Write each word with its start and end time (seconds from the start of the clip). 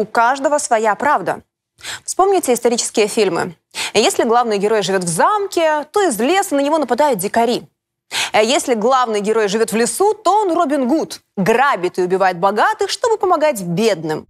у 0.00 0.06
каждого 0.06 0.58
своя 0.58 0.94
правда. 0.94 1.42
Вспомните 2.04 2.54
исторические 2.54 3.06
фильмы. 3.06 3.54
Если 3.94 4.24
главный 4.24 4.58
герой 4.58 4.82
живет 4.82 5.04
в 5.04 5.08
замке, 5.08 5.84
то 5.92 6.00
из 6.08 6.18
леса 6.18 6.54
на 6.54 6.60
него 6.60 6.78
нападают 6.78 7.18
дикари. 7.18 7.68
А 8.32 8.42
если 8.42 8.74
главный 8.74 9.20
герой 9.20 9.48
живет 9.48 9.72
в 9.72 9.76
лесу, 9.76 10.14
то 10.14 10.42
он 10.42 10.52
Робин 10.52 10.88
Гуд. 10.88 11.20
Грабит 11.36 11.98
и 11.98 12.02
убивает 12.02 12.38
богатых, 12.38 12.90
чтобы 12.90 13.18
помогать 13.18 13.62
бедным. 13.62 14.26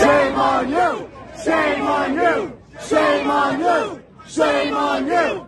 Shame 0.00 0.34
on 0.36 0.68
you! 0.68 1.08
Shame 1.44 1.80
on 1.82 2.14
you! 2.14 2.50
Shame 2.90 3.26
on 3.26 3.60
you! 3.60 4.00
Shame 4.26 4.72
on 4.72 5.06
you! 5.06 5.46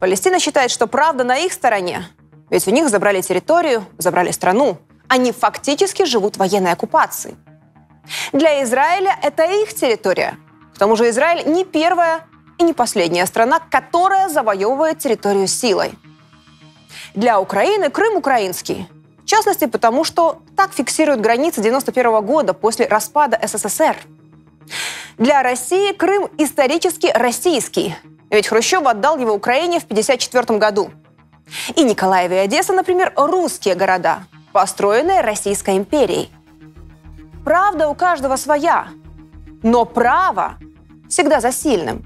Палестина 0.00 0.38
считает, 0.38 0.70
что 0.70 0.86
правда 0.86 1.24
на 1.24 1.36
их 1.36 1.52
стороне. 1.52 2.08
Ведь 2.50 2.66
у 2.68 2.70
них 2.70 2.88
забрали 2.88 3.20
территорию, 3.20 3.84
забрали 3.98 4.30
страну. 4.30 4.78
Они 5.08 5.32
фактически 5.32 6.04
живут 6.04 6.36
в 6.36 6.38
военной 6.38 6.72
оккупации. 6.72 7.36
Для 8.32 8.62
Израиля 8.62 9.18
это 9.22 9.44
их 9.44 9.74
территория. 9.74 10.36
К 10.74 10.78
тому 10.78 10.96
же 10.96 11.08
Израиль 11.10 11.46
не 11.46 11.64
первая 11.64 12.24
и 12.58 12.62
не 12.62 12.72
последняя 12.72 13.26
страна, 13.26 13.60
которая 13.70 14.28
завоевывает 14.28 14.98
территорию 14.98 15.46
силой. 15.46 15.92
Для 17.14 17.40
Украины 17.40 17.90
Крым 17.90 18.16
украинский. 18.16 18.88
В 19.22 19.26
частности, 19.26 19.66
потому 19.66 20.04
что 20.04 20.42
так 20.56 20.72
фиксируют 20.72 21.20
границы 21.20 21.60
91 21.60 22.24
года 22.24 22.54
после 22.54 22.86
распада 22.86 23.38
СССР. 23.42 23.96
Для 25.18 25.42
России 25.42 25.92
Крым 25.92 26.28
исторически 26.38 27.10
российский, 27.12 27.94
ведь 28.30 28.46
Хрущев 28.46 28.86
отдал 28.86 29.18
его 29.18 29.32
Украине 29.32 29.80
в 29.80 29.84
1954 29.84 30.58
году. 30.58 30.90
И 31.74 31.82
Николаев 31.82 32.30
и 32.30 32.36
Одесса, 32.36 32.72
например, 32.72 33.12
русские 33.16 33.74
города, 33.74 34.24
построенные 34.52 35.22
Российской 35.22 35.76
империей. 35.76 36.30
Правда 37.44 37.88
у 37.88 37.94
каждого 37.94 38.36
своя, 38.36 38.88
но 39.62 39.84
право 39.84 40.58
всегда 41.08 41.40
за 41.40 41.52
сильным. 41.52 42.04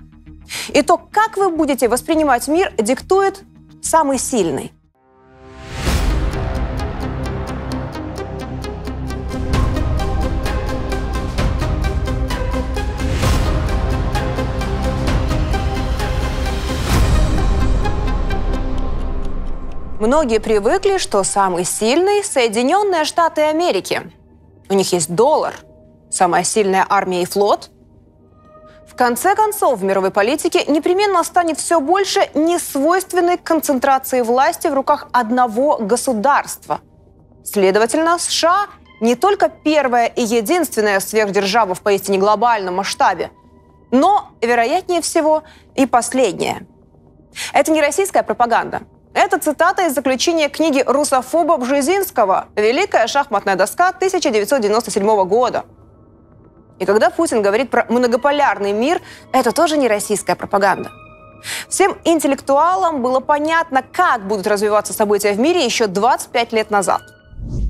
И 0.68 0.82
то, 0.82 0.98
как 0.98 1.37
вы 1.37 1.51
будете 1.51 1.88
воспринимать 1.88 2.48
мир, 2.48 2.73
диктует 2.79 3.42
самый 3.80 4.18
сильный. 4.18 4.73
Многие 19.98 20.40
привыкли, 20.40 20.98
что 20.98 21.23
самый 21.23 21.64
сильный– 21.64 22.24
Соединенные 22.24 23.04
Штаты 23.04 23.42
Америки. 23.42 24.02
У 24.73 24.74
них 24.74 24.90
есть 24.95 25.15
доллар, 25.15 25.54
самая 26.10 26.45
сильная 26.45 26.87
армия 26.88 27.20
и 27.20 27.26
флот. 27.26 27.68
В 28.88 28.96
конце 28.96 29.34
концов, 29.34 29.80
в 29.80 29.84
мировой 29.84 30.10
политике 30.10 30.64
непременно 30.64 31.23
станет 31.24 31.59
все 31.59 31.79
больше 31.79 32.30
несвойственной 32.32 33.37
концентрации 33.37 34.23
власти 34.23 34.68
в 34.68 34.74
руках 34.74 35.09
одного 35.12 35.76
государства. 35.76 36.80
Следовательно, 37.45 38.18
США 38.18 38.68
не 39.02 39.14
только 39.14 39.51
первая 39.51 40.06
и 40.06 40.23
единственная 40.23 41.01
сверхдержава 41.01 41.74
в 41.74 41.82
поистине 41.82 42.16
глобальном 42.16 42.76
масштабе, 42.76 43.30
но, 43.90 44.30
вероятнее 44.40 45.02
всего, 45.02 45.42
и 45.74 45.84
последняя. 45.84 46.66
Это 47.52 47.73
не 47.73 47.82
российская 47.82 48.23
пропаганда– 48.23 48.80
это 49.15 49.38
цитата 49.38 49.87
из 49.87 49.95
заключения 49.95 50.49
книги 50.49 50.82
русофоба 50.87 51.57
Бжезинского 51.57 52.49
«Великая 52.57 53.07
шахматная 53.07 53.57
доска 53.57 53.88
1997 53.88 55.24
года». 55.24 55.65
И 56.79 56.85
когда 56.85 57.10
Путин 57.10 57.43
говорит 57.43 57.71
про 57.71 57.87
многополярный 57.88 58.73
мир, 58.73 59.01
это 59.32 59.52
тоже 59.52 59.77
не 59.77 59.88
российская 59.88 60.35
пропаганда. 60.35 60.91
Всем 61.69 61.99
интеллектуалам 62.04 63.02
было 63.02 63.21
понятно, 63.21 63.82
как 63.82 64.27
будут 64.27 64.47
развиваться 64.47 64.92
события 64.92 65.32
в 65.32 65.38
мире 65.38 65.65
еще 65.65 65.86
25 65.86 66.53
лет 66.53 66.70
назад. 66.70 67.03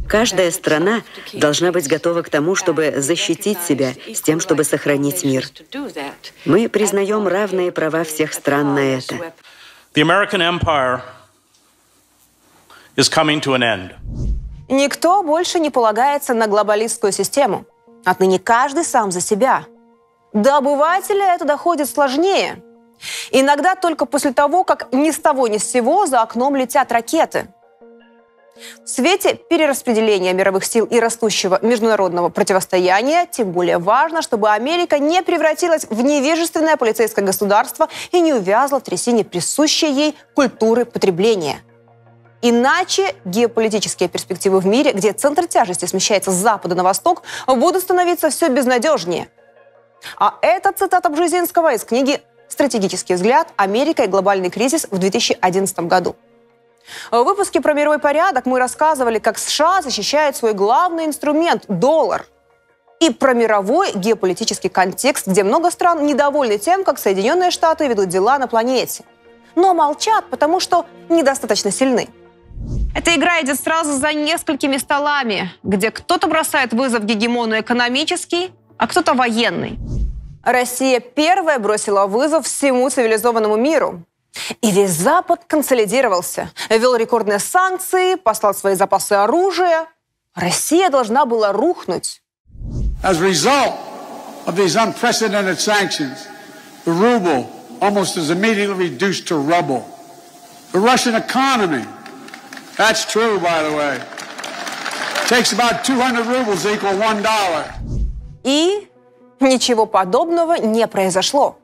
Каждая 0.08 0.50
страна 0.50 1.02
должна 1.32 1.72
быть 1.72 1.88
готова 1.88 2.22
к 2.22 2.28
тому, 2.28 2.54
чтобы 2.54 2.94
защитить 2.98 3.58
себя 3.62 3.94
с 4.14 4.20
тем, 4.20 4.40
чтобы 4.40 4.64
сохранить 4.64 5.24
мир. 5.24 5.46
Мы 6.44 6.68
признаем 6.68 7.26
равные 7.26 7.72
права 7.72 8.04
всех 8.04 8.34
стран 8.34 8.74
на 8.74 8.80
это. 8.80 9.14
The 9.94 10.02
American 10.02 10.40
Empire 10.40 11.00
is 12.96 13.08
coming 13.08 13.40
to 13.40 13.54
an 13.54 13.62
end. 13.62 13.90
Никто 14.68 15.22
больше 15.22 15.60
не 15.60 15.70
полагается 15.70 16.34
на 16.34 16.46
глобалистскую 16.46 17.12
систему. 17.12 17.64
Отныне 18.04 18.38
каждый 18.38 18.84
сам 18.84 19.10
за 19.10 19.20
себя. 19.20 19.66
До 20.32 20.56
обывателя 20.56 21.34
это 21.34 21.44
доходит 21.44 21.88
сложнее. 21.88 22.62
Иногда 23.30 23.74
только 23.74 24.06
после 24.06 24.32
того, 24.32 24.64
как 24.64 24.92
ни 24.92 25.10
с 25.10 25.18
того 25.18 25.48
ни 25.48 25.58
с 25.58 25.64
сего 25.64 26.06
за 26.06 26.22
окном 26.22 26.56
летят 26.56 26.90
ракеты. 26.92 27.48
В 28.84 28.88
свете 28.88 29.34
перераспределения 29.34 30.32
мировых 30.32 30.64
сил 30.64 30.84
и 30.84 31.00
растущего 31.00 31.58
международного 31.62 32.28
противостояния 32.28 33.26
тем 33.26 33.50
более 33.50 33.78
важно, 33.78 34.22
чтобы 34.22 34.50
Америка 34.50 34.98
не 34.98 35.22
превратилась 35.22 35.86
в 35.88 36.02
невежественное 36.02 36.76
полицейское 36.76 37.24
государство 37.24 37.88
и 38.12 38.20
не 38.20 38.32
увязла 38.34 38.78
в 38.78 38.84
трясине 38.84 39.24
присущей 39.24 39.90
ей 39.90 40.16
культуры 40.34 40.84
потребления– 40.84 41.60
Иначе 42.44 43.14
геополитические 43.24 44.08
перспективы 44.08 44.58
в 44.58 44.66
мире, 44.66 44.92
где 44.92 45.12
центр 45.12 45.46
тяжести 45.46 45.84
смещается 45.84 46.32
с 46.32 46.34
запада 46.34 46.74
на 46.74 46.82
восток, 46.82 47.22
будут 47.46 47.82
становиться 47.82 48.30
все 48.30 48.48
безнадежнее. 48.48 49.28
А 50.18 50.34
это 50.42 50.72
цитата 50.72 51.08
Бжезинского 51.08 51.72
из 51.72 51.84
книги 51.84 52.20
«Стратегический 52.48 53.14
взгляд. 53.14 53.48
Америка 53.54 54.02
и 54.02 54.08
глобальный 54.08 54.50
кризис» 54.50 54.88
в 54.90 54.98
2011 54.98 55.78
году. 55.80 56.16
В 57.12 57.22
выпуске 57.22 57.60
про 57.60 57.74
мировой 57.74 58.00
порядок 58.00 58.44
мы 58.44 58.58
рассказывали, 58.58 59.20
как 59.20 59.38
США 59.38 59.80
защищают 59.80 60.34
свой 60.34 60.52
главный 60.52 61.06
инструмент– 61.06 61.64
доллар. 61.68 62.26
И 62.98 63.10
про 63.10 63.34
мировой 63.34 63.92
геополитический 63.94 64.68
контекст, 64.68 65.28
где 65.28 65.44
много 65.44 65.70
стран 65.70 66.04
недовольны 66.06 66.58
тем, 66.58 66.82
как 66.82 66.98
Соединенные 66.98 67.52
Штаты 67.52 67.86
ведут 67.86 68.08
дела 68.08 68.38
на 68.38 68.48
планете. 68.48 69.04
Но 69.54 69.74
молчат, 69.74 70.24
потому 70.28 70.58
что 70.58 70.86
недостаточно 71.08 71.70
сильны. 71.70 72.08
Эта 72.94 73.14
игра 73.14 73.40
идет 73.40 73.58
сразу 73.58 73.98
за 73.98 74.12
несколькими 74.12 74.76
столами, 74.76 75.50
где 75.62 75.90
кто-то 75.90 76.26
бросает 76.26 76.72
вызов 76.72 77.04
гегемону 77.04 77.58
экономический, 77.58 78.52
а 78.76 78.86
кто-то 78.86 79.14
военный. 79.14 79.78
Россия 80.44 81.00
первая 81.00 81.58
бросила 81.58 82.06
вызов 82.06 82.46
всему 82.46 82.90
цивилизованному 82.90 83.56
миру. 83.56 84.04
И 84.60 84.70
весь 84.70 84.90
Запад 84.90 85.42
консолидировался, 85.46 86.50
ввел 86.68 86.96
рекордные 86.96 87.38
санкции, 87.38 88.16
послал 88.16 88.54
свои 88.54 88.74
запасы 88.74 89.12
оружия. 89.12 89.86
Россия 90.34 90.90
должна 90.90 91.26
была 91.26 91.52
рухнуть. 91.52 92.22
That's 102.82 103.04
true, 103.06 103.38
by 103.38 103.62
the 103.62 103.76
way. 103.76 103.94
Takes 105.28 105.52
about 105.52 105.84
200 105.84 106.26
rubles 106.26 106.66
equal 106.66 106.98
one 106.98 107.22
dollar. 107.22 107.64
И 108.42 108.88
ничего 109.38 109.86
подобного 109.86 110.54
не 110.54 110.88
произошло. 110.88 111.58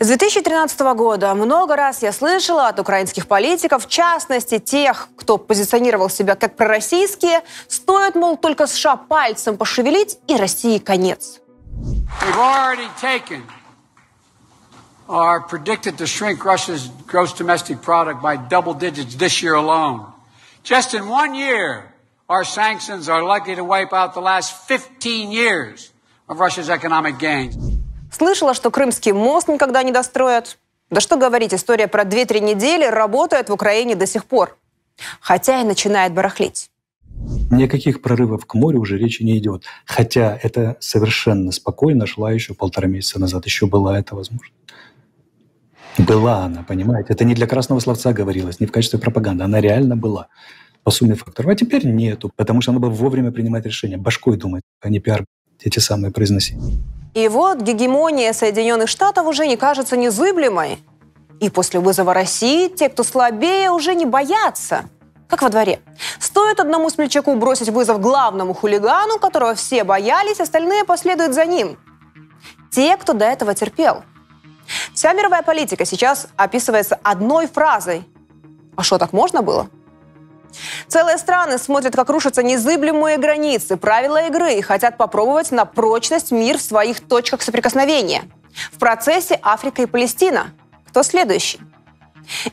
С 0.00 0.08
2013 0.08 0.80
года 0.96 1.32
много 1.36 1.76
раз 1.76 2.02
я 2.02 2.10
слышала 2.10 2.66
от 2.66 2.80
украинских 2.80 3.28
политиков, 3.28 3.86
в 3.86 3.88
частности 3.88 4.58
тех, 4.58 5.08
кто 5.16 5.38
позиционировал 5.38 6.10
себя 6.10 6.34
как 6.34 6.56
пророссийские, 6.56 7.42
стоит, 7.68 8.16
мол, 8.16 8.36
только 8.36 8.66
США 8.66 8.96
пальцем 8.96 9.56
пошевелить, 9.56 10.18
и 10.26 10.36
России 10.36 10.78
конец. 10.78 11.40
are 15.06 15.42
predicted 15.42 15.98
to 15.98 16.06
shrink 16.06 16.46
Russia's 16.46 16.88
gross 17.06 17.34
domestic 17.34 17.82
product 17.82 18.22
by 18.22 18.36
double 18.36 18.72
digits 18.72 19.14
this 19.16 19.42
year 19.42 19.54
alone. 19.54 20.13
Just 20.64 20.94
in 20.94 21.06
one 21.08 21.34
year, 21.34 21.92
our 22.26 22.42
sanctions 22.42 23.06
are 23.10 23.22
likely 23.22 23.54
to 23.54 23.62
wipe 23.62 23.92
out 23.92 24.14
the 24.14 24.22
last 24.22 24.66
15 24.66 25.30
years 25.30 25.92
of 26.26 26.40
Russia's 26.40 26.70
economic 26.70 27.18
gains. 27.18 27.54
Слышала, 28.10 28.54
что 28.54 28.70
Крымский 28.70 29.12
мост 29.12 29.46
никогда 29.48 29.82
не 29.82 29.92
достроят. 29.92 30.56
Да 30.88 31.02
что 31.02 31.18
говорить, 31.18 31.52
история 31.52 31.86
про 31.86 32.04
2-3 32.04 32.40
недели 32.40 32.86
работает 32.86 33.50
в 33.50 33.52
Украине 33.52 33.94
до 33.94 34.06
сих 34.06 34.24
пор. 34.24 34.56
Хотя 35.20 35.60
и 35.60 35.64
начинает 35.64 36.14
барахлить. 36.14 36.70
Никаких 37.50 38.00
прорывов 38.00 38.46
к 38.46 38.54
морю 38.54 38.80
уже 38.80 38.96
речи 38.96 39.22
не 39.22 39.36
идет. 39.36 39.64
Хотя 39.84 40.38
это 40.42 40.78
совершенно 40.80 41.52
спокойно 41.52 42.06
шла 42.06 42.32
еще 42.32 42.54
полтора 42.54 42.88
месяца 42.88 43.20
назад. 43.20 43.44
Еще 43.44 43.66
была 43.66 43.98
эта 43.98 44.14
возможность. 44.14 44.54
Была 45.98 46.44
она, 46.44 46.62
понимаете? 46.62 47.12
Это 47.12 47.24
не 47.24 47.34
для 47.34 47.46
красного 47.46 47.80
словца 47.80 48.12
говорилось, 48.12 48.60
не 48.60 48.66
в 48.66 48.72
качестве 48.72 48.98
пропаганды. 48.98 49.44
Она 49.44 49.60
реально 49.60 49.96
была 49.96 50.26
по 50.82 50.90
сумме 50.90 51.14
факторов. 51.14 51.50
А 51.50 51.54
теперь 51.54 51.86
нету, 51.86 52.30
потому 52.36 52.60
что 52.60 52.72
надо 52.72 52.86
было 52.86 52.90
вовремя 52.90 53.30
принимать 53.30 53.64
решения, 53.64 53.96
башкой 53.96 54.36
думать, 54.36 54.62
а 54.80 54.88
не 54.88 54.98
пиар. 54.98 55.24
эти 55.62 55.78
самые 55.78 56.10
произносить. 56.10 56.56
И 57.14 57.28
вот 57.28 57.62
гегемония 57.62 58.32
Соединенных 58.32 58.88
Штатов 58.88 59.26
уже 59.26 59.46
не 59.46 59.56
кажется 59.56 59.96
незыблемой. 59.96 60.78
И 61.40 61.48
после 61.48 61.80
вызова 61.80 62.12
России 62.12 62.68
те, 62.68 62.88
кто 62.88 63.04
слабее, 63.04 63.70
уже 63.70 63.94
не 63.94 64.04
боятся. 64.04 64.84
Как 65.28 65.42
во 65.42 65.48
дворе. 65.48 65.80
Стоит 66.18 66.60
одному 66.60 66.90
смельчаку 66.90 67.34
бросить 67.36 67.70
вызов 67.70 68.00
главному 68.00 68.52
хулигану, 68.52 69.18
которого 69.18 69.54
все 69.54 69.84
боялись, 69.84 70.40
остальные 70.40 70.84
последуют 70.84 71.34
за 71.34 71.46
ним. 71.46 71.78
Те, 72.70 72.96
кто 72.96 73.12
до 73.12 73.24
этого 73.24 73.54
терпел. 73.54 74.02
Вся 74.92 75.12
мировая 75.12 75.42
политика 75.42 75.84
сейчас 75.84 76.28
описывается 76.36 76.98
одной 77.02 77.46
фразой. 77.46 78.06
А 78.76 78.82
что, 78.82 78.98
так 78.98 79.12
можно 79.12 79.42
было? 79.42 79.68
Целые 80.86 81.18
страны 81.18 81.58
смотрят, 81.58 81.94
как 81.94 82.08
рушатся 82.10 82.42
незыблемые 82.42 83.18
границы, 83.18 83.76
правила 83.76 84.26
игры 84.26 84.54
и 84.54 84.62
хотят 84.62 84.96
попробовать 84.96 85.50
на 85.50 85.64
прочность 85.64 86.30
мир 86.30 86.58
в 86.58 86.62
своих 86.62 87.00
точках 87.00 87.42
соприкосновения. 87.42 88.22
В 88.72 88.78
процессе 88.78 89.38
Африка 89.42 89.82
и 89.82 89.86
Палестина. 89.86 90.52
Кто 90.88 91.02
следующий? 91.02 91.60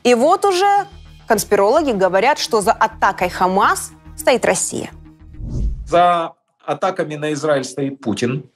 И 0.04 0.16
вот 0.16 0.46
уже 0.46 0.88
конспирологи 1.28 1.92
говорят, 1.92 2.40
что 2.40 2.62
за 2.62 2.72
атакой 2.72 3.30
Хамас 3.30 3.92
стоит 4.18 4.46
Россия. 4.46 4.90
За 5.88 6.34
атаками 6.66 7.16
на 7.16 7.34
Израиль 7.34 7.64
стоит 7.64 8.02
Путин. 8.02 8.50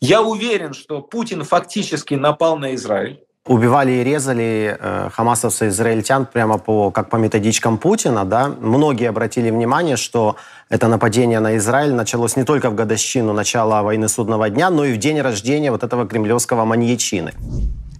Я 0.00 0.22
уверен, 0.22 0.74
что 0.74 1.00
Путин 1.00 1.44
фактически 1.44 2.14
напал 2.14 2.58
на 2.58 2.74
Израиль 2.74 3.26
убивали 3.46 3.92
и 3.92 4.04
резали 4.04 4.76
э, 4.78 5.10
хамасовцы 5.12 5.68
израильтян 5.68 6.26
прямо 6.26 6.58
по, 6.58 6.90
как 6.90 7.08
по 7.08 7.16
методичкам 7.16 7.78
Путина. 7.78 8.24
Да? 8.24 8.48
Многие 8.48 9.08
обратили 9.08 9.50
внимание, 9.50 9.96
что 9.96 10.36
это 10.68 10.88
нападение 10.88 11.40
на 11.40 11.56
Израиль 11.56 11.94
началось 11.94 12.36
не 12.36 12.44
только 12.44 12.70
в 12.70 12.74
годовщину 12.74 13.32
начала 13.32 13.82
войны 13.82 14.08
судного 14.08 14.50
дня, 14.50 14.70
но 14.70 14.84
и 14.84 14.92
в 14.92 14.98
день 14.98 15.20
рождения 15.20 15.70
вот 15.70 15.84
этого 15.84 16.06
кремлевского 16.06 16.64
маньячины. 16.64 17.32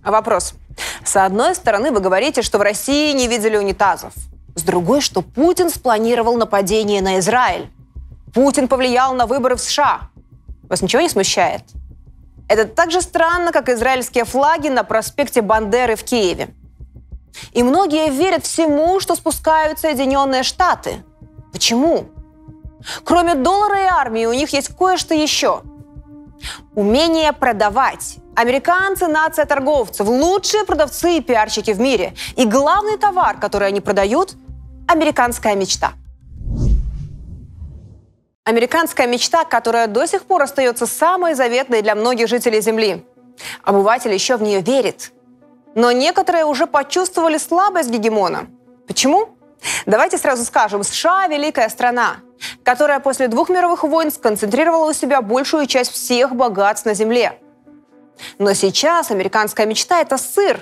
Вопрос. 0.05 0.55
С 1.05 1.17
одной 1.17 1.55
стороны, 1.55 1.91
вы 1.91 2.01
говорите, 2.01 2.43
что 2.43 2.59
в 2.59 2.63
России 2.63 3.13
не 3.13 3.29
видели 3.29 3.57
унитазов. 3.57 4.13
С 4.55 4.63
другой, 4.63 5.01
что 5.01 5.23
Путин 5.23 5.71
спланировал 5.71 6.37
нападение 6.37 7.03
на 7.03 7.19
Израиль. 7.19 7.69
Путин 8.35 8.69
повлиял 8.69 9.15
на 9.15 9.27
выборы 9.27 9.57
в 9.57 9.61
США. 9.61 10.11
Вас 10.69 10.83
ничего 10.83 11.03
не 11.03 11.09
смущает? 11.09 11.63
Это 12.49 12.65
так 12.65 12.91
же 12.91 13.01
странно, 13.01 13.53
как 13.53 13.69
израильские 13.69 14.25
флаги 14.25 14.69
на 14.69 14.85
проспекте 14.85 15.43
Бандеры 15.43 15.97
в 15.97 16.05
Киеве. 16.05 16.49
И 17.53 17.63
многие 17.63 18.11
верят 18.11 18.45
всему, 18.45 19.01
что 19.01 19.15
спускают 19.15 19.79
Соединенные 19.79 20.43
Штаты. 20.43 21.05
Почему? 21.53 22.07
Кроме 23.05 23.35
доллара 23.35 23.83
и 23.83 23.87
армии 23.87 24.27
у 24.27 24.33
них 24.33 24.51
есть 24.51 24.77
кое-что 24.77 25.15
еще. 25.15 25.63
Умение 26.75 27.33
продавать. 27.33 28.19
Американцы– 28.37 29.07
нация 29.09 29.47
торговцев, 29.47 30.07
лучшие 30.07 30.65
продавцы 30.65 31.17
и 31.17 31.21
пиарщики 31.21 31.73
в 31.73 31.81
мире. 31.81 32.15
И 32.37 32.45
главный 32.45 32.99
товар, 32.99 33.39
который 33.39 33.69
они 33.69 33.81
продают– 33.81 34.35
американская 34.89 35.57
мечта– 35.57 35.93
Американская 38.47 39.09
мечта, 39.09 39.43
которая 39.43 39.89
до 39.89 40.07
сих 40.07 40.23
пор 40.23 40.43
остается 40.43 40.87
самой 40.87 41.35
заветной 41.35 41.83
для 41.83 41.97
многих 41.97 42.29
жителей 42.29 42.61
Земли. 42.61 43.05
Обыватель 43.65 44.13
еще 44.13 44.37
в 44.37 44.43
нее 44.43 44.61
верит. 44.61 45.11
Но 45.75 45.91
некоторые 45.91 46.45
уже 46.45 46.69
почувствовали 46.69 47.39
слабость 47.39 47.91
гегемона. 47.91 48.47
Почему? 48.87 49.31
Давайте 49.85 50.17
сразу 50.17 50.45
скажем, 50.45 50.85
США– 50.85 51.27
великая 51.29 51.69
страна, 51.69 52.19
которая 52.63 53.01
после 53.01 53.27
двух 53.27 53.49
мировых 53.49 53.83
войн 53.83 54.13
сконцентрировала 54.13 54.91
у 54.91 54.93
себя 54.93 55.23
большую 55.23 55.67
часть 55.67 55.91
всех 55.91 56.37
богатств 56.37 56.87
на 56.87 56.95
Земле. 56.95 57.41
Но 58.39 58.55
сейчас 58.55 59.11
американская 59.11 59.67
мечта– 59.67 60.01
это 60.03 60.19
сыр. 60.19 60.61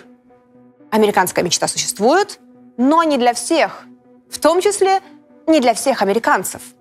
Американская 0.91 1.45
мечта 1.45 1.69
существует, 1.69 2.41
но 2.79 3.03
не 3.03 3.19
для 3.19 3.35
всех. 3.35 3.83
В 4.31 4.39
том 4.39 4.63
числе 4.63 5.03
не 5.47 5.61
для 5.61 5.75
всех 5.75 6.01
американцев– 6.01 6.63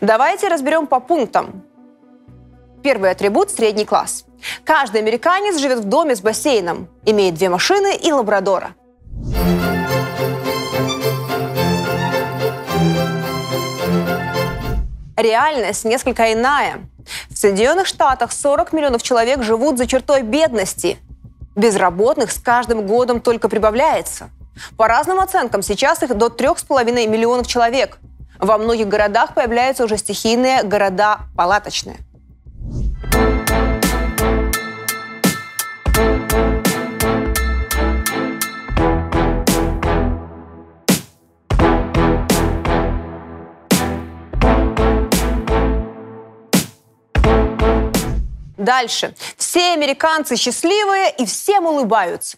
Давайте 0.00 0.48
разберем 0.48 0.86
по 0.86 1.00
пунктам. 1.00 1.64
Первый 2.82 3.10
атрибут– 3.10 3.50
средний 3.52 3.84
класс. 3.84 4.24
Каждый 4.64 5.00
американец 5.00 5.58
живет 5.58 5.78
в 5.78 5.84
доме 5.84 6.16
с 6.16 6.20
бассейном, 6.20 6.88
имеет 7.04 7.34
две 7.34 7.48
машины 7.48 7.94
и 7.96 8.12
лабрадора. 8.12 8.74
Реальность 15.16 15.84
несколько 15.84 16.32
иная. 16.32 16.80
В 17.30 17.38
Соединенных 17.38 17.86
Штатах 17.86 18.32
40 18.32 18.72
миллионов 18.72 19.02
человек 19.02 19.42
живут 19.42 19.78
за 19.78 19.86
чертой 19.86 20.22
бедности. 20.22 20.98
Безработных 21.54 22.32
с 22.32 22.38
каждым 22.38 22.86
годом 22.86 23.20
только 23.20 23.48
прибавляется. 23.48 24.30
По 24.76 24.88
разным 24.88 25.20
оценкам, 25.20 25.62
сейчас 25.62 26.02
их 26.02 26.16
до 26.16 26.26
3,5 26.26 27.06
миллионов 27.06 27.46
человек– 27.46 27.98
во 28.42 28.58
многих 28.58 28.88
городах 28.88 29.34
появляются 29.34 29.84
уже 29.84 29.96
стихийные 29.96 30.64
города 30.64 31.20
палаточные. 31.36 31.98
Дальше. 48.56 49.14
Все 49.36 49.72
американцы 49.72 50.36
счастливые 50.36 51.10
и 51.18 51.26
всем 51.26 51.66
улыбаются. 51.66 52.36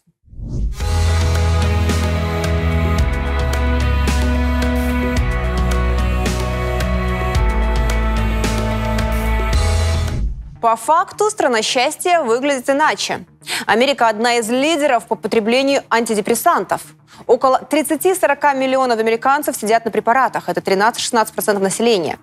По 10.64 10.76
факту 10.76 11.28
страна 11.28 11.60
счастья 11.60 12.22
выглядит 12.22 12.70
иначе. 12.70 13.26
Америка 13.66 14.08
одна 14.08 14.36
из 14.36 14.48
лидеров 14.48 15.06
по 15.06 15.14
потреблению 15.14 15.82
антидепрессантов. 15.90 16.80
Около 17.26 17.60
30-40 17.70 18.56
миллионов 18.56 18.98
американцев 18.98 19.56
сидят 19.56 19.84
на 19.84 19.90
препаратах. 19.90 20.48
Это 20.48 20.62
13-16% 20.62 21.58
населения. 21.58 22.18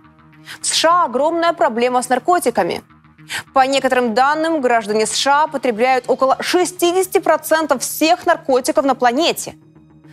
В 0.59 0.65
США 0.65 1.03
огромная 1.03 1.53
проблема 1.53 2.01
с 2.01 2.09
наркотиками. 2.09 2.81
По 3.53 3.67
некоторым 3.67 4.15
данным, 4.15 4.59
граждане 4.59 5.05
США 5.05 5.45
потребляют 5.45 6.05
около 6.07 6.35
60% 6.39 7.77
всех 7.77 8.25
наркотиков 8.25 8.83
на 8.83 8.95
планете. 8.95 9.53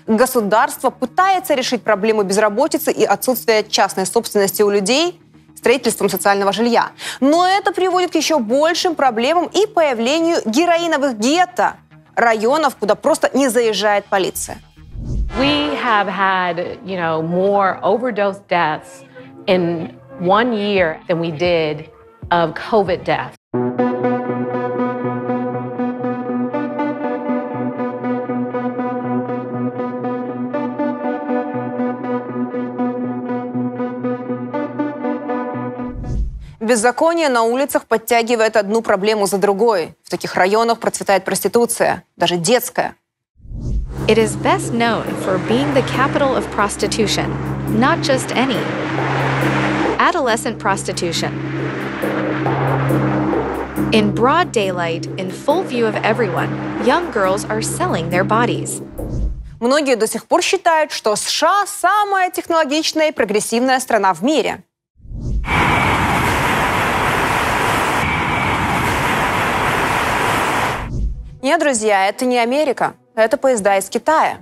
Государство 0.06 0.90
пытается 0.90 1.54
решить 1.54 1.82
проблему 1.82 2.24
безработицы 2.24 2.92
и 2.92 3.04
отсутствия 3.04 3.64
частной 3.64 4.04
собственности 4.04 4.60
у 4.60 4.68
людей– 4.68 5.18
строительством 5.58 6.08
социального 6.08 6.52
жилья. 6.52 6.90
Но 7.20 7.46
это 7.46 7.72
приводит 7.72 8.12
к 8.12 8.14
еще 8.14 8.38
большим 8.38 8.94
проблемам 8.94 9.46
и 9.46 9.66
появлению 9.66 10.38
героиновых 10.44 11.18
гетто, 11.18 11.76
районов, 12.14 12.76
куда 12.76 12.94
просто 12.94 13.30
не 13.34 13.48
заезжает 13.48 14.06
полиция. 14.06 14.58
We 15.38 15.76
have 15.76 16.08
had, 16.08 16.78
you 16.84 16.96
know, 16.96 17.22
more 17.22 17.78
overdose 17.82 18.40
deaths 18.48 19.04
in 19.46 19.94
one 20.20 20.52
year 20.52 21.00
than 21.06 21.20
we 21.20 21.30
did 21.30 21.90
of 22.30 22.54
COVID 22.54 23.04
deaths. 23.04 23.37
Беззаконие 36.78 37.28
на 37.28 37.42
улицах 37.42 37.86
подтягивает 37.86 38.56
одну 38.56 38.82
проблему 38.82 39.26
за 39.26 39.38
другой. 39.38 39.96
В 40.04 40.10
таких 40.10 40.36
районах 40.36 40.78
процветает 40.78 41.24
проституция, 41.24 42.04
даже 42.16 42.36
детская. 42.36 42.94
It 44.06 44.16
is 44.16 44.36
best 44.36 44.72
known 44.72 45.04
for 45.24 45.40
being 45.48 45.74
the 45.74 45.82
capital 45.96 46.36
of 46.36 46.46
prostitution, 46.54 47.26
not 47.76 48.00
just 48.02 48.30
any. 48.36 48.60
Adolescent 49.98 50.60
prostitution. 50.60 51.32
In 53.90 54.14
broad 54.14 54.52
daylight, 54.52 55.06
in 55.18 55.32
full 55.32 55.64
view 55.64 55.84
of 55.84 55.96
everyone, 56.04 56.48
young 56.86 57.10
girls 57.10 57.44
are 57.46 57.60
selling 57.60 58.08
their 58.10 58.22
bodies. 58.22 58.80
Многие 59.58 59.96
до 59.96 60.06
сих 60.06 60.26
пор 60.26 60.42
считают, 60.42 60.92
что 60.92 61.16
США 61.16 61.66
самая 61.66 62.30
технологичная 62.30 63.08
и 63.08 63.12
прогрессивная 63.12 63.80
страна 63.80 64.14
в 64.14 64.22
мире. 64.22 64.62
Нет, 71.40 71.60
друзья, 71.60 72.08
это 72.08 72.24
не 72.24 72.36
Америка. 72.36 72.94
Это 73.14 73.36
поезда 73.36 73.78
из 73.78 73.88
Китая. 73.88 74.38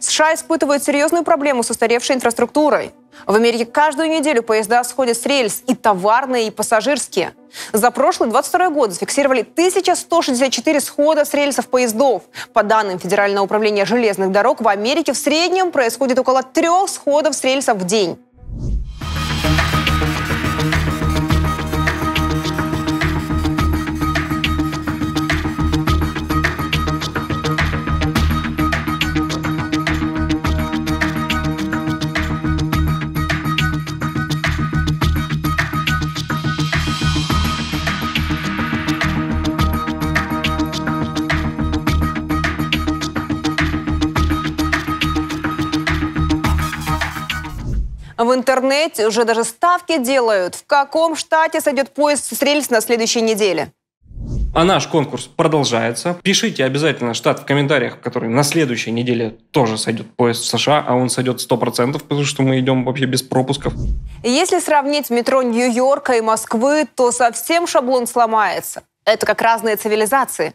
США 0.00 0.34
испытывают 0.34 0.82
серьезную 0.82 1.24
проблему 1.24 1.62
с 1.62 1.70
устаревшей 1.70 2.16
инфраструктурой. 2.16 2.92
В 3.24 3.34
Америке 3.34 3.64
каждую 3.64 4.10
неделю 4.10 4.42
поезда 4.42 4.84
сходят 4.84 5.16
с 5.16 5.24
рельс, 5.24 5.62
и 5.66 5.74
товарные, 5.74 6.48
и 6.48 6.50
пассажирские. 6.50 7.32
За 7.72 7.90
прошлый 7.90 8.28
22 8.28 8.68
год 8.68 8.92
зафиксировали 8.92 9.40
1164 9.40 10.80
схода 10.80 11.24
с 11.24 11.32
рельсов 11.32 11.68
поездов. 11.68 12.24
По 12.52 12.62
данным 12.62 12.98
Федерального 12.98 13.44
управления 13.44 13.86
железных 13.86 14.30
дорог, 14.30 14.60
в 14.60 14.68
Америке 14.68 15.14
в 15.14 15.16
среднем 15.16 15.72
происходит 15.72 16.18
около 16.18 16.42
трех 16.42 16.90
сходов 16.90 17.34
с 17.34 17.42
рельсов 17.42 17.78
в 17.78 17.84
день. 17.86 18.18
В 48.26 48.34
интернете 48.34 49.06
уже 49.06 49.24
даже 49.24 49.44
ставки 49.44 49.98
делают, 49.98 50.56
в 50.56 50.66
каком 50.66 51.14
штате 51.14 51.60
сойдет 51.60 51.90
поезд 51.94 52.36
с 52.36 52.42
рельс 52.42 52.70
на 52.70 52.80
следующей 52.80 53.20
неделе. 53.20 53.70
А 54.52 54.64
наш 54.64 54.88
конкурс 54.88 55.26
продолжается. 55.28 56.16
Пишите 56.24 56.64
обязательно 56.64 57.14
штат 57.14 57.38
в 57.38 57.44
комментариях, 57.44 58.00
который 58.00 58.28
на 58.28 58.42
следующей 58.42 58.90
неделе 58.90 59.36
тоже 59.52 59.78
сойдет 59.78 60.08
поезд 60.16 60.42
в 60.42 60.46
США, 60.46 60.84
а 60.84 60.96
он 60.96 61.08
сойдет 61.08 61.36
100%, 61.38 62.00
потому 62.00 62.24
что 62.24 62.42
мы 62.42 62.58
идем 62.58 62.84
вообще 62.84 63.04
без 63.04 63.22
пропусков. 63.22 63.74
Если 64.24 64.58
сравнить 64.58 65.08
метро 65.08 65.42
Нью-Йорка 65.42 66.14
и 66.14 66.20
Москвы, 66.20 66.88
то 66.96 67.12
совсем 67.12 67.68
шаблон 67.68 68.08
сломается. 68.08 68.82
Это 69.04 69.24
как 69.24 69.40
разные 69.40 69.76
цивилизации. 69.76 70.54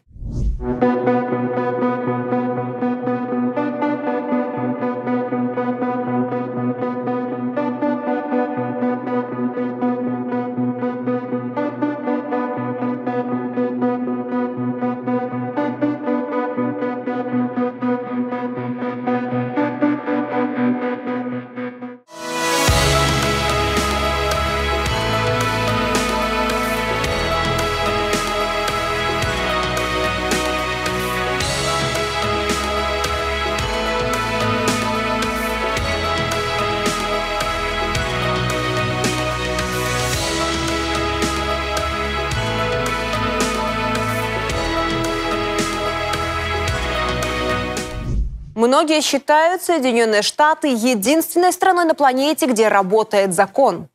Многие 48.64 49.02
считают 49.02 49.64
Соединенные 49.64 50.22
Штаты 50.22 50.68
единственной 50.68 51.52
страной 51.52 51.86
на 51.86 51.96
планете, 51.96 52.46
где 52.46 52.68
работает 52.68 53.34
закон. 53.34 53.88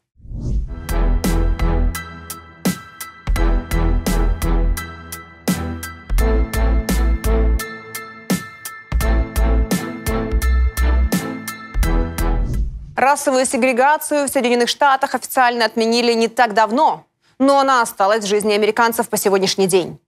Расовую 12.97 13.47
сегрегацию 13.47 14.27
в 14.27 14.33
Соединенных 14.33 14.69
Штатах 14.69 15.15
официально 15.15 15.65
отменили 15.65 16.13
не 16.13 16.27
так 16.27 16.55
давно, 16.55 17.07
но 17.39 17.61
она 17.61 17.83
осталась 17.83 18.25
в 18.25 18.27
жизни 18.27 18.53
американцев 18.53 19.09
по 19.09 19.17
сегодняшний 19.17 19.69
день. 19.69 20.01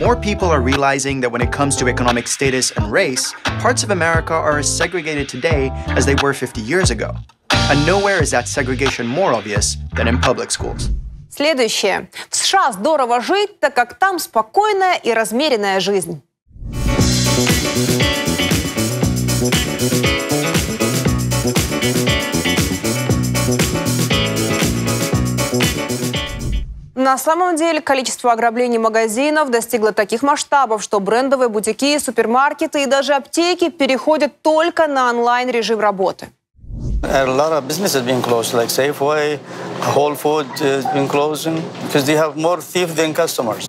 More 0.00 0.14
people 0.14 0.48
are 0.48 0.60
realizing 0.60 1.20
that 1.20 1.32
when 1.32 1.40
it 1.40 1.50
comes 1.50 1.74
to 1.76 1.88
economic 1.88 2.28
status 2.28 2.70
and 2.72 2.92
race, 2.92 3.32
parts 3.60 3.82
of 3.82 3.90
America 3.90 4.34
are 4.34 4.58
as 4.58 4.68
segregated 4.68 5.26
today 5.26 5.70
as 5.88 6.04
they 6.04 6.14
were 6.22 6.34
50 6.34 6.60
years 6.60 6.90
ago. 6.90 7.16
And 7.50 7.86
nowhere 7.86 8.22
is 8.22 8.30
that 8.32 8.46
segregation 8.46 9.06
more 9.06 9.32
obvious 9.32 9.78
than 9.94 10.06
in 10.06 10.18
public 10.20 10.50
schools. 10.50 10.90
Следующее. 11.30 12.10
В 12.30 12.36
США 12.36 12.72
здорово 12.72 13.22
жить, 13.22 13.58
так 13.60 13.74
как 13.74 13.98
там 13.98 14.18
спокойная 14.18 14.96
и 14.96 15.12
размеренная 15.14 15.80
жизнь. 15.80 16.22
На 27.01 27.17
самом 27.17 27.55
деле 27.55 27.81
количество 27.81 28.31
ограблений 28.31 28.77
магазинов 28.77 29.49
достигло 29.49 29.91
таких 29.91 30.21
масштабов, 30.21 30.83
что 30.83 30.99
брендовые 30.99 31.49
бутики, 31.49 31.97
супермаркеты 31.97 32.83
и 32.83 32.85
даже 32.85 33.13
аптеки 33.15 33.71
переходят 33.71 34.39
только 34.43 34.85
на 34.85 35.09
онлайн-режим 35.09 35.79
работы. 35.79 36.29
Whole 39.95 40.15
Foods 40.15 40.61
has 40.61 40.85
been 40.93 41.07
closing 41.07 41.57
because 41.87 42.05
they 42.05 42.15
have 42.15 42.37
more 42.37 42.61
thieves 42.61 42.93
than 42.93 43.15
customers. 43.15 43.65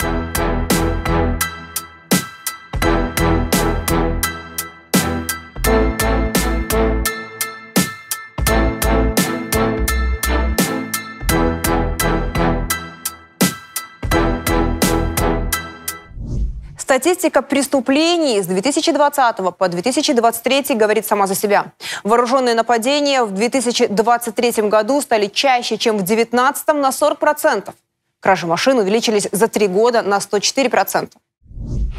Статистика 16.93 17.41
преступлений 17.41 18.43
с 18.43 18.47
2020 18.47 19.37
по 19.57 19.69
2023 19.69 20.77
говорит 20.77 21.07
сама 21.07 21.27
за 21.27 21.35
себя. 21.35 21.73
Вооруженные 22.05 22.55
нападения 22.55 23.25
в 23.25 23.33
2023 23.33 24.69
году 24.69 25.01
стали 25.01 25.29
чаще, 25.29 25.79
чем 25.79 25.97
в 25.97 26.03
2019 26.03 26.69
на 26.75 26.91
40%. 26.91 27.73
Кражи 28.21 28.47
машин 28.47 28.77
увеличились 28.77 29.27
за 29.33 29.49
три 29.49 29.69
года 29.69 30.03
на 30.03 30.19
104%. 30.19 31.13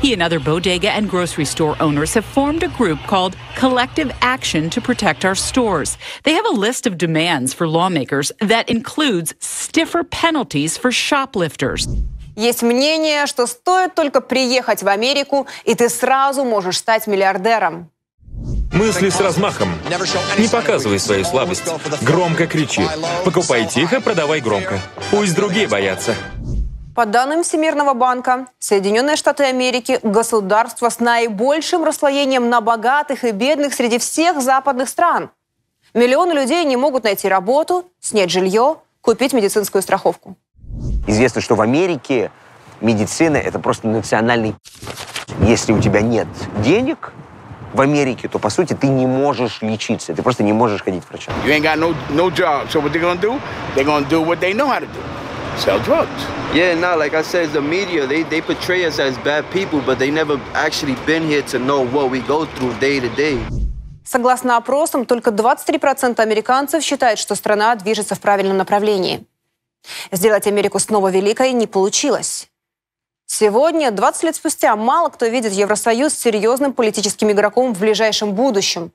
He 0.04 0.14
and 0.14 0.22
other 0.22 0.40
bodega 0.40 0.92
and 0.92 1.10
grocery 1.10 1.46
store 1.46 1.76
owners 1.80 2.14
have 2.14 2.26
formed 2.26 2.62
a 2.62 2.68
group 2.78 3.00
called 3.08 3.36
Collective 3.56 4.12
Action 4.22 4.70
to 4.70 4.80
Protect 4.80 5.26
Our 5.26 5.34
Stores. 5.34 5.98
They 6.24 6.34
have 6.34 6.46
a 6.46 6.56
list 6.56 6.86
of 6.86 7.00
demands 7.00 7.52
for 7.52 7.68
lawmakers 7.68 8.32
that 8.42 8.70
includes 8.70 9.34
stiffer 9.40 10.04
penalties 10.04 10.78
for 10.78 10.92
shoplifters. 10.92 11.88
Есть 12.36 12.64
мнение, 12.64 13.28
что 13.28 13.46
стоит 13.46 13.94
только 13.94 14.22
приехать 14.22 14.82
в 14.82 14.88
Америку, 14.88 15.48
и 15.66 15.76
ты 15.76 15.90
сразу 15.90 16.44
можешь 16.44 16.78
стать 16.78 17.08
миллиардером. 17.08 17.90
Мысли 18.74 19.10
с 19.10 19.20
размахом. 19.20 19.70
Не 20.40 20.48
показывай 20.48 20.98
свою 20.98 21.24
слабость. 21.26 21.64
Громко 22.02 22.48
кричи. 22.48 22.82
Покупай 23.24 23.68
тихо, 23.68 24.02
продавай 24.02 24.42
громко. 24.42 24.80
Пусть 25.12 25.36
другие 25.36 25.68
боятся. 25.68 26.16
По 26.96 27.06
данным 27.06 27.44
Всемирного 27.44 27.94
банка, 27.94 28.48
Соединенные 28.60 29.16
Штаты 29.16 29.44
Америки– 29.46 30.00
государство 30.04 30.90
с 30.90 31.00
наибольшим 31.00 31.84
расслоением 31.84 32.50
на 32.50 32.62
богатых 32.62 33.24
и 33.24 33.32
бедных 33.32 33.74
среди 33.74 33.98
всех 34.00 34.42
западных 34.42 34.90
стран. 34.90 35.32
Миллионы 35.94 36.34
людей 36.34 36.64
не 36.66 36.76
могут 36.76 37.04
найти 37.04 37.28
работу, 37.28 37.86
снять 38.00 38.32
жилье, 38.32 38.78
купить 39.02 39.34
медицинскую 39.34 39.82
страховку. 39.82 40.36
Известно, 41.08 41.42
что 41.42 41.56
в 41.56 41.62
Америке 41.62 42.32
медицина– 42.82 43.38
это 43.38 43.60
просто 43.60 43.88
национальный... 43.88 44.56
Если 45.42 45.74
у 45.74 45.82
тебя 45.82 46.02
нет 46.02 46.28
денег 46.64 47.14
в 47.74 47.82
Америке, 47.82 48.28
то, 48.28 48.40
по 48.40 48.50
сути, 48.50 48.74
ты 48.74 48.88
не 48.88 49.08
можешь 49.08 49.62
лечиться. 49.62 50.14
Ты 50.14 50.22
просто 50.22 50.44
не 50.44 50.54
можешь 50.54 50.84
ходить 50.84 51.04
к 51.06 51.10
врачу. 51.10 51.32
You 51.46 51.52
ain't 51.52 51.64
got 51.64 51.78
no, 51.78 51.96
no 52.12 52.30
job. 52.30 52.70
So 52.70 52.80
what 52.80 52.92
they're 52.92 53.02
gonna 53.02 53.20
do? 53.20 53.40
They're 53.76 53.86
gonna 53.86 54.08
do 54.08 54.22
what 54.22 54.40
they 54.40 54.54
know 54.54 54.68
how 54.68 54.80
to 54.80 54.86
do. 54.86 55.02
Sell 55.58 55.80
drugs. 55.80 56.10
Yeah, 56.54 56.76
no, 56.76 56.96
like 56.98 57.14
I 57.14 57.24
said, 57.24 57.52
the 57.52 57.62
media, 57.62 58.06
they, 58.08 58.24
they 58.24 58.42
portray 58.42 58.86
us 58.86 59.00
as 59.00 59.18
bad 59.20 59.44
people, 59.52 59.82
but 59.82 59.98
they 59.98 60.12
never 60.12 60.40
actually 60.54 60.96
been 61.06 61.24
here 61.28 61.42
to 61.44 61.60
know 61.60 61.86
what 61.86 62.12
we 62.12 62.22
go 62.22 62.46
through 62.46 62.74
day 62.80 63.00
to 63.00 63.10
day. 63.16 63.40
Согласно 64.06 64.58
опросам, 64.58 65.06
только 65.06 65.32
23% 65.32 66.20
американцев 66.20 66.84
считают, 66.84 67.20
что 67.20 67.36
страна 67.36 67.76
движется 67.76 68.16
в 68.16 68.20
правильном 68.20 68.58
направлении. 68.58 69.26
Сделать 70.12 70.48
Америку 70.48 70.80
снова 70.80 71.10
великой 71.10 71.52
не 71.52 71.68
получилось. 71.68 72.50
Сегодня, 73.26 73.92
20 73.92 74.24
лет 74.24 74.36
спустя, 74.36 74.76
мало 74.76 75.10
кто 75.10 75.26
видит 75.26 75.54
Евросоюз 75.54 76.14
серьезным 76.14 76.74
политическим 76.74 77.32
игроком 77.32 77.74
в 77.74 77.80
ближайшем 77.80 78.34
будущем. 78.34 78.92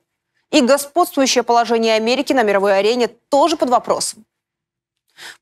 И 0.51 0.61
господствующее 0.61 1.43
положение 1.43 1.95
Америки 1.95 2.33
на 2.33 2.43
мировой 2.43 2.77
арене 2.77 3.07
тоже 3.29 3.57
под 3.57 3.69
вопросом. 3.69 4.25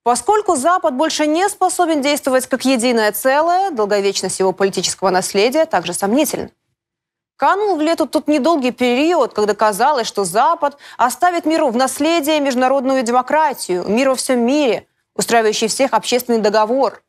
Поскольку 0.04 0.56
Запад 0.56 0.96
больше 0.96 1.28
не 1.28 1.48
способен 1.50 2.02
действовать 2.02 2.48
как 2.48 2.66
единое 2.66 3.12
целое, 3.12 3.72
долговечность 3.72 4.40
его 4.40 4.52
политического 4.52 5.10
наследия 5.10 5.66
также 5.66 5.94
сомнительна. 5.94 6.50
Канул 7.36 7.76
в 7.76 7.82
лету 7.82 8.08
тот 8.08 8.28
недолгий 8.28 8.72
период, 8.72 9.34
когда 9.34 9.54
казалось, 9.54 10.08
что 10.08 10.24
Запад 10.24 10.78
оставит 10.98 11.46
миру 11.46 11.70
в 11.70 11.76
наследие 11.76 12.40
международную 12.40 13.04
демократию, 13.04 13.88
мир 13.88 14.10
во 14.10 14.16
всем 14.16 14.40
мире, 14.40 14.88
устраивающий 15.18 15.68
всех 15.68 15.94
общественный 15.94 16.40
договор. 16.40 17.02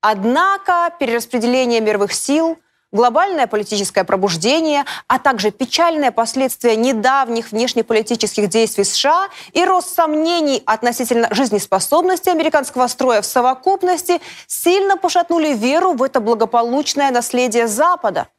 Однако 0.00 0.92
перераспределение 0.98 1.80
мировых 1.80 2.12
сил, 2.12 2.58
глобальное 2.92 3.46
политическое 3.46 4.04
пробуждение, 4.04 4.84
а 5.08 5.18
также 5.18 5.50
печальные 5.50 6.12
последствия 6.12 6.76
недавних 6.76 7.52
внешнеполитических 7.52 8.48
действий 8.48 8.84
США 8.84 9.28
и 9.52 9.64
рост 9.64 9.94
сомнений 9.94 10.62
относительно 10.64 11.28
жизнеспособности 11.34 12.28
американского 12.28 12.86
строя 12.86 13.22
в 13.22 13.26
совокупности 13.26 14.20
сильно 14.46 14.96
пошатнули 14.96 15.54
веру 15.54 15.92
в 15.92 16.02
это 16.02 16.20
благополучное 16.20 17.10
наследие 17.10 17.66
Запада– 17.66 18.28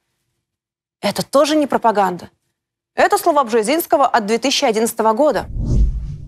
это 1.06 1.24
тоже 1.24 1.56
не 1.56 1.68
пропаганда. 1.68 2.32
Это 2.96 3.20
слова 3.20 3.44
Бжезинского 3.44 4.08
от 4.08 4.26
2011 4.26 4.98
года. 5.14 5.46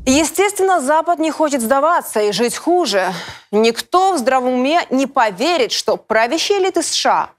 Естественно, 0.09 0.79
Запад 0.79 1.19
не 1.19 1.31
хочет 1.31 1.61
сдаваться 1.61 2.21
и 2.21 2.31
жить 2.31 2.55
хуже. 2.55 3.11
Никто 3.51 4.13
в 4.13 4.17
здравом 4.17 4.53
уме 4.53 4.87
не 4.89 5.05
поверит, 5.05 5.73
что 5.73 5.97
правящие 5.97 6.59
элиты 6.59 6.81
США, 6.81 7.31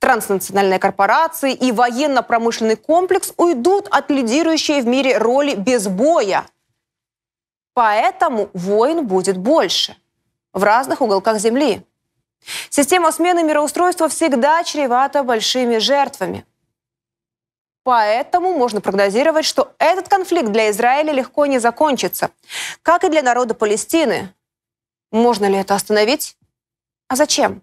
транснациональные 0.00 0.80
корпорации 0.80 1.52
и 1.52 1.70
военно-промышленный 1.70 2.74
комплекс 2.74 3.32
уйдут 3.36 3.86
от 3.92 4.10
лидирующей 4.10 4.80
в 4.80 4.86
мире 4.88 5.16
роли 5.16 5.54
без 5.54 5.86
боя. 5.86 6.44
Поэтому 7.72 8.50
войн 8.52 9.06
будет 9.06 9.36
больше 9.36 9.96
в 10.52 10.64
разных 10.64 11.00
уголках 11.00 11.38
Земли. 11.38 11.86
Система 12.68 13.12
смены 13.12 13.44
мироустройства 13.44 14.08
всегда 14.08 14.64
чревата 14.64 15.22
большими 15.22 15.78
жертвами. 15.78 16.44
Поэтому 17.88 18.52
можно 18.52 18.82
прогнозировать, 18.82 19.46
что 19.46 19.72
этот 19.78 20.08
конфликт 20.08 20.50
для 20.52 20.70
Израиля 20.70 21.10
легко 21.10 21.46
не 21.46 21.58
закончится, 21.58 22.30
как 22.82 23.02
и 23.02 23.08
для 23.08 23.22
народа 23.22 23.54
Палестины. 23.54 24.34
Можно 25.10 25.46
ли 25.46 25.56
это 25.56 25.74
остановить? 25.74 26.36
А 27.08 27.16
зачем? 27.16 27.62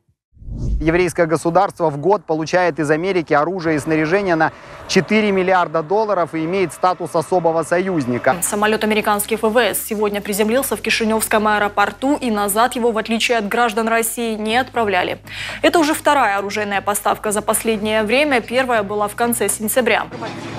Еврейское 0.79 1.25
государство 1.25 1.89
в 1.89 1.97
год 1.97 2.25
получает 2.25 2.79
из 2.79 2.91
Америки 2.91 3.33
оружие 3.33 3.77
и 3.77 3.79
снаряжение 3.79 4.35
на 4.35 4.51
4 4.89 5.31
миллиарда 5.31 5.81
долларов 5.81 6.35
и 6.35 6.43
имеет 6.43 6.73
статус 6.73 7.15
особого 7.15 7.63
союзника. 7.63 8.35
Самолет 8.41 8.83
американских 8.83 9.41
ВВС 9.41 9.79
сегодня 9.87 10.19
приземлился 10.21 10.75
в 10.75 10.81
Кишиневском 10.81 11.47
аэропорту 11.47 12.17
и 12.17 12.29
назад 12.29 12.75
его, 12.75 12.91
в 12.91 12.97
отличие 12.97 13.37
от 13.37 13.47
граждан 13.47 13.87
России, 13.87 14.35
не 14.35 14.57
отправляли. 14.57 15.19
Это 15.61 15.79
уже 15.79 15.93
вторая 15.93 16.37
оружейная 16.37 16.81
поставка 16.81 17.31
за 17.31 17.41
последнее 17.41 18.03
время. 18.03 18.41
Первая 18.41 18.83
была 18.83 19.07
в 19.07 19.15
конце 19.15 19.47
сентября. 19.47 20.07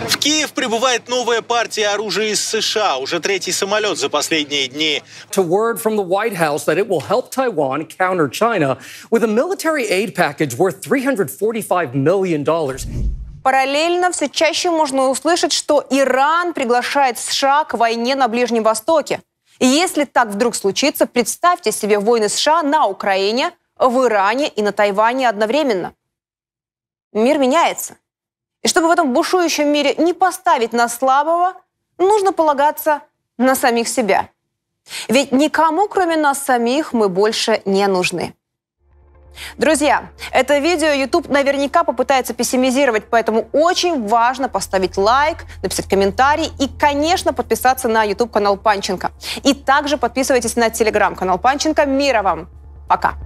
В 0.09 0.17
Киев 0.17 0.53
прибывает 0.53 1.09
новая 1.09 1.43
партия 1.43 1.89
оружия 1.89 2.29
из 2.29 2.43
США. 2.43 2.97
Уже 2.97 3.21
третий 3.21 3.53
самолет 3.53 3.99
за 3.99 4.09
последние 4.09 4.69
дни. 4.69 5.03
To 5.33 5.47
word 5.47 5.79
from 5.83 5.97
the 5.97 6.07
White 6.07 6.37
House 6.37 6.65
that 6.65 6.79
it 6.79 6.89
will 6.89 7.03
help 7.07 7.31
Taiwan 7.31 7.85
counter 7.85 8.29
China 8.29 8.79
with 9.11 9.23
a 9.23 9.29
military 9.29 9.87
aid 9.89 10.06
package 10.15 10.57
worth 10.57 10.81
$345 10.81 11.95
million. 11.95 12.45
Параллельно 13.43 14.11
все 14.11 14.29
чаще 14.29 14.71
можно 14.71 15.09
услышать, 15.09 15.53
что 15.53 15.87
Иран 15.91 16.53
приглашает 16.53 17.19
США 17.19 17.65
к 17.65 17.75
войне 17.75 18.17
на 18.17 18.27
Ближнем 18.27 18.65
Востоке. 18.65 19.21
И 19.61 19.67
если 19.67 20.05
так 20.05 20.29
вдруг 20.29 20.57
случится, 20.57 21.07
представьте 21.07 21.71
себе 21.71 21.99
войны 21.99 22.29
США 22.29 22.63
на 22.63 22.87
Украине, 22.87 23.53
в 23.79 24.05
Иране 24.05 24.49
и 24.49 24.63
на 24.63 24.73
Тайване 24.73 25.29
одновременно. 25.29 25.95
Мир 27.13 27.39
меняется. 27.39 27.97
И 28.63 28.69
чтобы 28.69 28.89
в 28.89 28.91
этом 28.91 29.13
бушующем 29.13 29.69
мире 29.69 29.95
не 29.97 30.13
поставить 30.13 30.73
на 30.73 30.89
слабого, 30.89 31.55
нужно 31.99 32.33
полагаться 32.33 33.03
на 33.39 33.55
самих 33.55 33.87
себя. 33.89 34.29
Ведь 35.09 35.33
никому, 35.33 35.89
кроме 35.89 36.17
нас 36.17 36.43
самих, 36.43 36.93
мы 36.93 37.09
больше 37.09 37.63
не 37.65 37.87
нужны. 37.87 38.35
Друзья, 39.57 40.11
это 40.33 40.59
видео 40.59 40.89
YouTube 40.89 41.29
наверняка 41.29 41.85
попытается 41.85 42.35
пессимизировать, 42.35 43.09
поэтому 43.11 43.49
очень 43.53 44.07
важно 44.07 44.49
поставить 44.49 44.97
лайк, 44.97 45.45
написать 45.63 45.89
комментарий 45.89 46.51
и, 46.59 46.69
конечно, 46.69 47.33
подписаться 47.33 47.89
на 47.89 48.05
YouTube 48.05 48.31
канал 48.31 48.57
Панченко. 48.57 49.11
И 49.43 49.55
также 49.55 49.97
подписывайтесь 49.97 50.57
на 50.57 50.71
телеграм 50.71 51.15
канал 51.15 51.39
Панченко. 51.39 51.87
Мира 51.87 52.23
вам! 52.23 52.49
Пока! 52.89 53.26